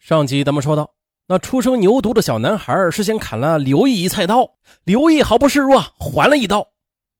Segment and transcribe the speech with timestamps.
[0.00, 0.94] 上集咱们说到，
[1.26, 4.50] 那出生牛犊的小男孩是先砍了刘毅一菜刀，
[4.84, 6.66] 刘毅毫不示弱，还了一刀，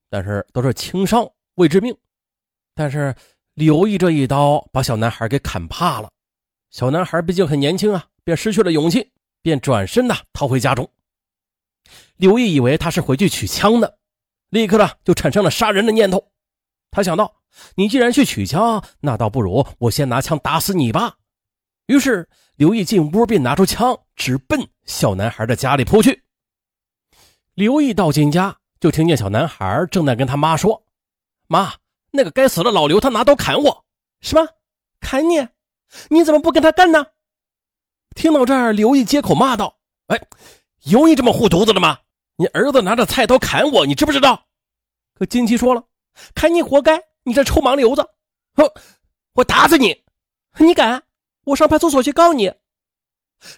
[0.09, 1.95] 但是都是轻伤，未致命。
[2.75, 3.15] 但是
[3.53, 6.11] 刘毅这一刀把小男孩给砍怕了，
[6.71, 9.13] 小男孩毕竟很年轻啊，便失去了勇气，
[9.43, 10.91] 便转身呐逃回家中。
[12.17, 13.99] 刘毅以为他是回去取枪的，
[14.49, 16.31] 立刻呢就产生了杀人的念头。
[16.91, 17.31] 他想到，
[17.75, 21.19] 你既然去取枪，那倒不如我先拿枪打死你吧。
[21.87, 22.29] 于是，
[22.61, 26.23] 刘毅进屋便拿出枪，直奔小男孩的家里扑去。
[27.55, 30.85] 刘毅到进家，就听见小男孩正在跟他妈说
[31.49, 31.73] ：“妈，
[32.11, 33.87] 那个该死的老刘，他拿刀砍我，
[34.21, 34.47] 什么
[35.01, 35.49] 砍你？
[36.11, 37.07] 你怎么不跟他干呢？”
[38.15, 40.21] 听到这儿，刘毅接口骂道：“哎，
[40.85, 42.01] 有你这么护犊子的吗？
[42.37, 44.45] 你儿子拿着菜刀砍我，你知不知道？”
[45.17, 45.83] 可金七说了
[46.37, 48.07] ：“砍你活该，你这臭盲流子！
[48.53, 48.71] 哼，
[49.33, 50.05] 我打死你！
[50.59, 51.03] 你敢？”
[51.45, 52.53] 我上派出所去告你！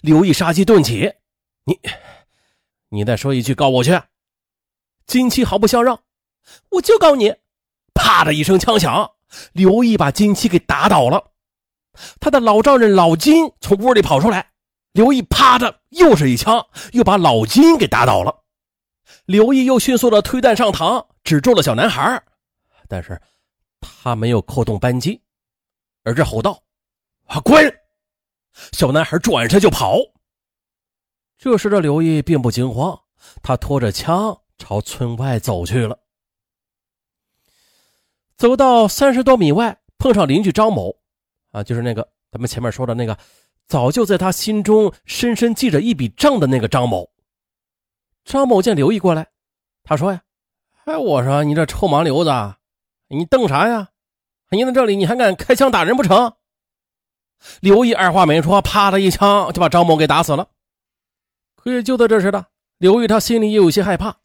[0.00, 1.14] 刘毅杀机顿起，
[1.64, 1.80] 你，
[2.90, 4.00] 你再说一句告我去！
[5.06, 6.00] 金七毫不相让，
[6.70, 7.34] 我就告你！
[7.92, 9.10] 啪的一声枪响，
[9.52, 11.32] 刘毅把金七给打倒了。
[12.20, 14.52] 他的老丈人老金从屋里跑出来，
[14.92, 18.44] 刘毅啪的又是一枪，又把老金给打倒了。
[19.26, 22.22] 刘毅又迅速的推弹上膛，止住了小男孩，
[22.88, 23.20] 但是
[23.80, 25.20] 他没有扣动扳机，
[26.04, 26.62] 而是吼道。
[27.26, 27.40] 啊！
[27.40, 27.80] 滚！
[28.72, 29.98] 小男孩转身就跑。
[31.38, 32.98] 这时的刘毅并不惊慌，
[33.42, 35.98] 他拖着枪朝村外走去了。
[38.36, 40.94] 走到三十多米外，碰上邻居张某，
[41.50, 43.16] 啊，就是那个咱们前面说的那个，
[43.66, 47.10] 早就在他心中深深记着一笔账的那个张某。
[48.24, 49.28] 张某见刘毅过来，
[49.82, 50.22] 他说：“呀，
[50.84, 52.30] 哎，我说你这臭盲流子，
[53.08, 53.88] 你瞪啥呀？
[54.50, 56.34] 你在这里，你还敢开枪打人不成？”
[57.60, 60.48] 刘毅二话没说，啪的一枪就把张某给打死了。
[61.56, 62.46] 可也就在这时的
[62.78, 64.16] 刘毅，他心里也有些害怕，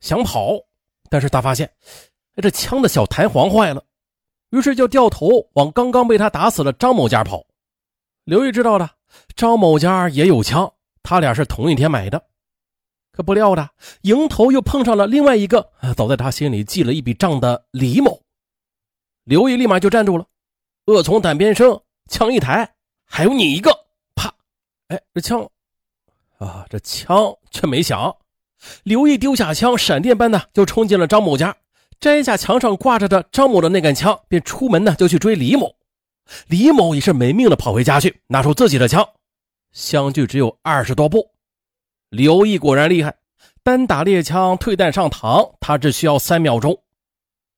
[0.00, 0.52] 想跑，
[1.10, 1.70] 但是他发现，
[2.36, 3.84] 这枪的小弹簧坏了，
[4.50, 7.44] 于是就掉头往刚刚被他打死的张某家跑。
[8.24, 8.90] 刘毅知道的，
[9.34, 10.72] 张某家也有枪，
[11.02, 12.24] 他俩是同一天买的。
[13.12, 13.70] 可不料的，
[14.02, 18.22] 迎头又碰上了另外一个早在他心里记了一笔账的李某。
[19.24, 20.26] 刘毅立马就站住了，
[20.86, 21.80] 恶从胆边生。
[22.08, 22.74] 枪一抬，
[23.04, 23.70] 还有你一个，
[24.14, 24.32] 啪！
[24.88, 25.48] 哎，这枪
[26.38, 28.14] 啊，这枪却没响。
[28.84, 31.54] 刘毅丢下枪，闪电般的就冲进了张某家，
[32.00, 35.74] 摘下墙上挂着的张某的那杆枪，便出门呢就去追李某。
[36.48, 39.06] 李某也是没命的跑回家去，拿出自己的枪，
[39.72, 41.30] 相距只有二十多步。
[42.08, 43.14] 刘毅果然厉害，
[43.62, 46.82] 单打猎枪退弹上膛，他只需要三秒钟。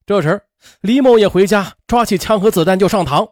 [0.06, 0.42] 这时，
[0.80, 3.30] 李某也回家，抓起枪和子弹就上膛。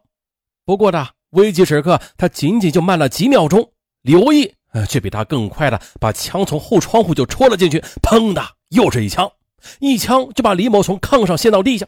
[0.67, 3.73] 不过呢，危急时刻，他仅仅就慢了几秒钟。
[4.03, 4.53] 刘毅
[4.89, 9.31] 却比他更快的把枪从后窗户就戳了进去，砰的又是一枪，
[9.79, 11.87] 一枪就把李某从炕上掀到地下，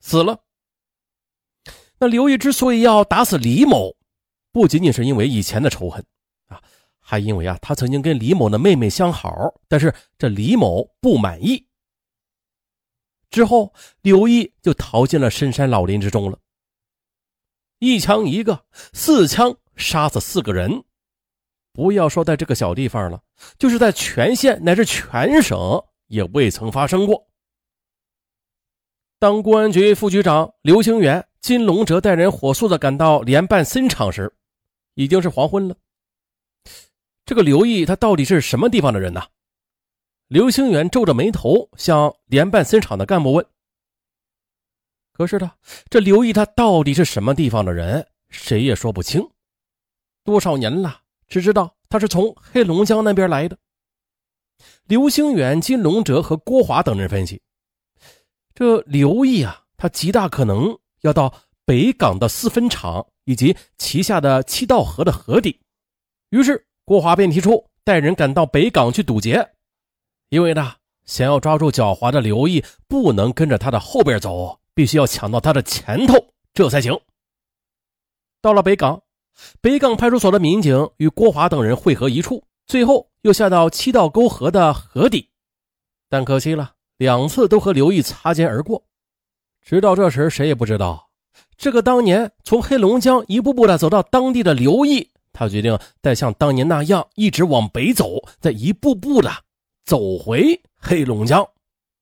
[0.00, 0.38] 死了。
[1.98, 3.94] 那刘毅之所以要打死李某，
[4.52, 6.02] 不仅仅是因为以前的仇恨
[6.48, 6.60] 啊，
[6.98, 11.66] 还因为啊，他曾经跟李某的妹妹相好，但是这李某不满意。
[13.28, 16.38] 之后，刘毅就逃进了深山老林之中了。
[17.78, 20.84] 一枪一个，四枪杀死四个人，
[21.72, 23.22] 不要说在这个小地方了，
[23.58, 25.58] 就是在全县乃至全省
[26.06, 27.26] 也未曾发生过。
[29.18, 34.32] 当公安局副局长刘兴元、金龙哲带人火速的赶到联办森场时，
[34.94, 35.76] 已经是黄昏了。
[37.26, 39.22] 这个刘毅他到底是什么地方的人呢？
[40.28, 43.46] 刘兴元皱着眉头向联办森场的干部问。
[45.14, 45.50] 可是呢，
[45.88, 49.24] 这刘毅他到底是什么地方的人，谁也说不清。
[50.24, 53.56] 多少年了，只知道他是从黑龙江那边来的。
[54.86, 57.40] 刘兴远、金龙哲和郭华等人分析，
[58.56, 61.32] 这刘毅啊，他极大可能要到
[61.64, 65.60] 北港的四分厂以及旗下的七道河的河底。
[66.30, 69.48] 于是郭华便提出带人赶到北港去堵截，
[70.30, 70.74] 因为呢，
[71.04, 74.58] 想要抓住狡猾的刘毅，不能跟着他的后边走。
[74.74, 76.14] 必须要抢到他的前头，
[76.52, 76.98] 这才行。
[78.42, 79.02] 到了北港，
[79.60, 85.30] 北港派出所的民警与郭华等人汇合一处，最后又下到七道沟河的河底，
[86.08, 88.84] 但可惜了，两次都和刘毅擦肩而过。
[89.62, 91.08] 直到这时，谁也不知道，
[91.56, 99.30] 这个当年从黑龙江一步步的走到当地的刘毅，他决定再像当年那样，一直往北走，再一步步的
[99.86, 101.48] 走回黑龙江。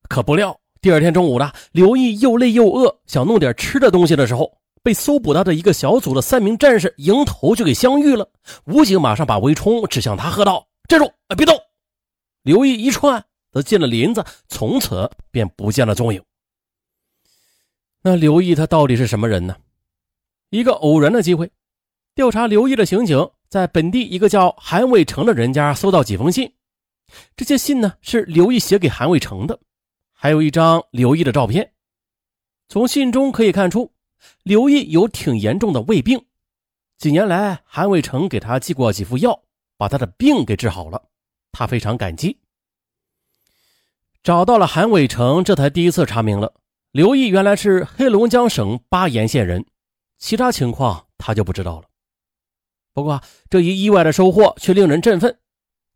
[0.08, 0.58] 可不料。
[0.82, 8.28] 第二天中午呢，刘毅又累又饿，想弄点吃的东西的时候，被搜捕到的一个小组的三名战士迎头就给相遇了。
[8.64, 11.08] 武警马上把围冲指向他，喝道：“站住！
[11.36, 11.56] 别动！”
[12.42, 16.20] 刘毅一窜，则进了林子，从此便不见了踪影。
[18.02, 19.54] 那刘毅他到底是什么人呢？
[20.50, 21.48] 一个偶然的机会，
[22.16, 26.52] 调查刘毅的刑警在本地一个叫韩伟成的人家搜到几封信。
[27.36, 29.60] 这些信呢是刘毅写给韩伟成的，
[30.22, 31.72] 还有一张刘毅的照片。
[32.68, 33.90] 从信中可以看出，
[34.44, 36.24] 刘毅有挺严重的胃病。
[36.96, 39.42] 几年来，韩伟成给他寄过几副药，
[39.76, 41.02] 把他的病给治好了，
[41.50, 42.38] 他非常感激。
[44.22, 46.54] 找到了韩伟成，这才第一次查明了。
[46.92, 49.66] 刘毅原来是黑龙江省巴彦县人，
[50.18, 51.88] 其他情况他就不知道了。
[52.94, 53.20] 不过
[53.50, 55.36] 这一意外的收获却令人振奋，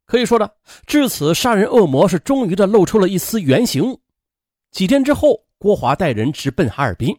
[0.05, 3.97] 可以说的，至此杀人恶魔是终于的露出了一丝原形。
[4.77, 7.19] 几天之后，郭华带人直奔哈尔滨。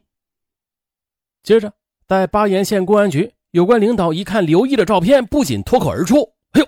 [1.42, 1.74] 接着，
[2.06, 6.68] 在巴彦县公安局，有关领导一看刘毅的照片，不仅脱口而出：“哎呦，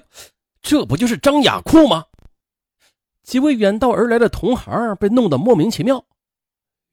[0.63, 2.05] 这不就是张雅库吗？”
[3.21, 6.03] 几位远道而来的同行被弄得莫名其妙。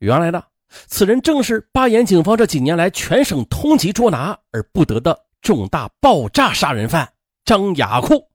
[0.00, 7.14] 原来呢，此人正是巴彦警方这几年来全省通缉捉拿而不得的重大爆炸杀人犯
[7.46, 8.28] 张雅库。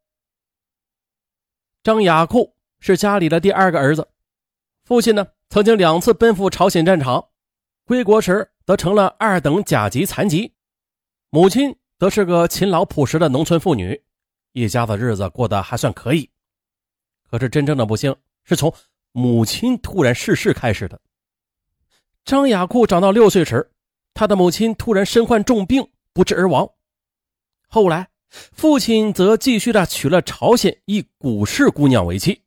[1.84, 4.08] 张雅库是家里的第二个儿子，
[4.92, 7.30] 父亲呢曾经两次奔赴朝鲜战场，
[7.86, 10.54] 归国时则成了二等甲级残疾，
[11.30, 14.04] 母亲则是个勤劳朴实的农村妇女，
[14.52, 16.30] 一家子日子过得还算可以。
[17.30, 18.74] 可是真正的不幸是从
[19.14, 21.00] 母亲突然逝世开始的。
[22.26, 23.72] 张雅库长到六岁时，
[24.14, 26.70] 他的母亲突然身患重病，不治而亡。
[27.70, 32.42] 后来，父亲则继续的娶了朝鲜一古氏姑娘为妻。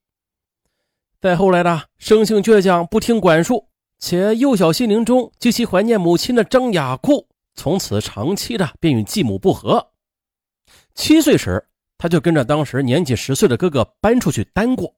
[1.25, 3.67] 再后来的生性倔强、不听管束，
[3.99, 9.89] 且幼小心灵中极其怀念母亲的张雅库，从此长期的便与继母不和。
[10.95, 11.67] 七岁时，
[11.97, 14.95] 他就跟着当时年仅十岁的哥哥搬出去单过。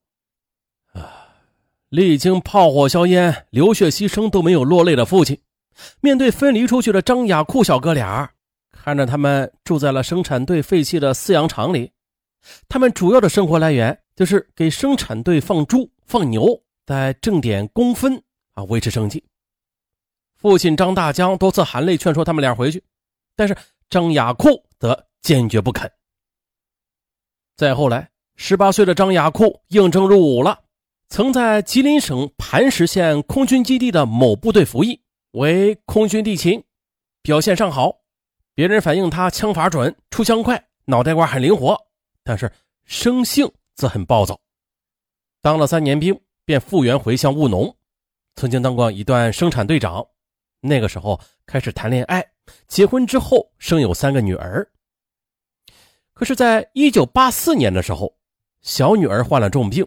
[0.94, 1.30] 啊
[1.90, 5.38] 历经炮火硝烟、流血牺牲都没有落泪的父亲，
[6.00, 8.28] 面对分离出去的张雅库小哥俩，
[8.72, 11.92] 看着他们住在了生产队废弃的饲养场里，
[12.68, 18.22] 他们主要的生活来源就是给生产队放猪、放牛，再挣点工分
[18.52, 19.22] 啊，维持生计。
[20.36, 22.82] 父亲张大江多次含泪劝说他们俩回去，
[23.34, 23.56] 但是
[23.90, 25.90] 张雅库则坚决不肯。
[27.56, 30.60] 再后来，十八岁的张雅库应征入伍了。
[31.08, 35.00] 曾在吉林省磐石县空军基地的某部队服役，
[35.32, 36.62] 为空军地勤，
[37.22, 38.00] 表现尚好。
[38.54, 41.76] 别人反映他枪法准、出枪快、脑袋瓜很灵活，
[42.24, 42.50] 但是
[42.84, 44.38] 生性则很暴躁。
[45.46, 47.72] 当了三年兵，便复员回乡务农。
[48.34, 50.04] 曾经当过一段生产队长，
[50.60, 52.32] 那个时候开始谈恋爱，
[52.66, 54.68] 结婚之后生有三个女儿。
[56.14, 58.16] 可是，在一九八四年的时候，
[58.60, 59.86] 小女儿患了重病。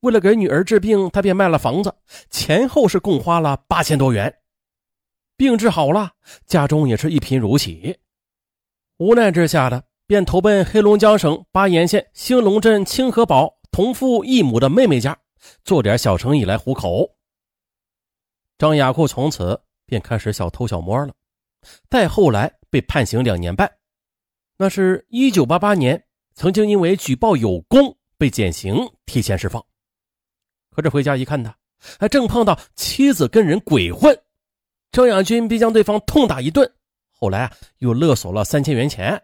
[0.00, 1.94] 为了给女儿治病，他便卖了房子，
[2.30, 4.34] 前后是共花了八千多元。
[5.36, 6.12] 病治好了，
[6.46, 7.98] 家中也是一贫如洗。
[8.96, 15.16] 无奈之下的，便投奔黑龙江省巴彦县兴隆镇清河堡同父异母的妹妹家，
[15.64, 17.16] 做点小生意来糊口。
[18.58, 21.14] 张雅库从此便开始小偷小摸了，
[21.88, 23.70] 再后来被判刑两年半。
[24.56, 28.74] 那是一九八八年，曾经因为举报有功被减刑，
[29.06, 29.64] 提前释放。
[30.70, 31.56] 可这回家一看，他
[31.98, 34.20] 还正碰到妻子跟人鬼混，
[34.92, 36.70] 张亚军便将对方痛打一顿，
[37.10, 39.22] 后来啊又勒索了三千元钱。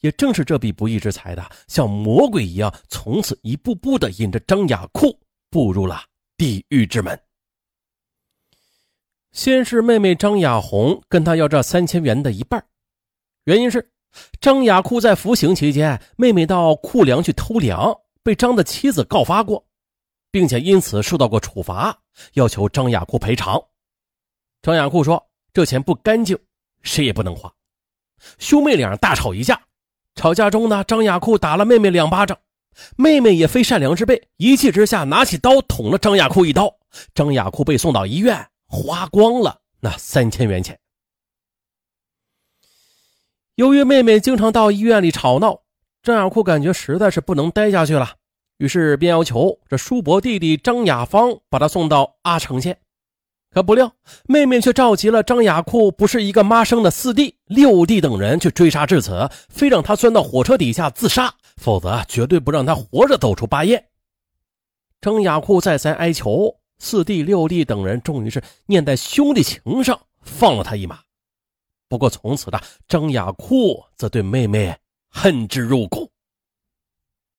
[0.00, 5.18] 也正是这笔不义之财的，像魔鬼一样，从此一步步的引着张雅库
[5.50, 6.02] 步入了
[6.36, 7.18] 地狱之门。
[9.32, 12.64] 先是妹妹张雅红跟他要这三千元的一半，
[13.44, 13.90] 原因是
[14.40, 19.64] 张雅库在服刑期间，妹妹到库粮去偷粮，被张的妻子告发过。
[20.28, 21.98] 并且因此受到过处罚，
[22.34, 23.58] 要求张雅库赔偿。
[24.60, 26.38] 张雅库说：“这钱不干净，
[26.82, 27.50] 谁也不能花。”
[28.38, 29.58] 兄妹俩大吵一架，
[30.16, 32.36] 吵架中呢，张雅库打了妹妹两巴掌，
[32.96, 36.74] 妹妹也非善良之辈，一气之下拿起刀捅了张雅库一刀。
[37.14, 40.78] 张雅库被送到医院，花光了那三千元钱。
[43.56, 45.60] 由于妹妹经常到医院里吵闹，
[46.02, 48.14] 张雅库感觉实在是不能待下去了。
[48.56, 52.78] 于是便要求这叔伯弟弟张雅芳把他送到阿城县，
[53.56, 53.90] 可不料
[54.26, 63.82] 妹妹却召集了张雅库不是一个妈生的四弟、六弟等人去追杀至此，非让他钻到火车底下自杀，否则绝对不让他活着走出巴彦。
[65.00, 70.98] 张雅库再三哀求，四弟、六弟等人终于是念在兄弟情上放了他一马，
[71.88, 74.76] 不过从此呢，张雅库则对妹妹
[75.08, 76.10] 恨之入骨。